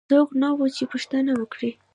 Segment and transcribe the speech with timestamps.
[0.09, 1.71] څوک نه وو چې پوښتنه وکړي.